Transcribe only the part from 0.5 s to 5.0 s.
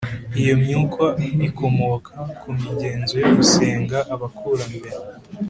myuka ikomoka ku migenzo yo gusenga abakurambere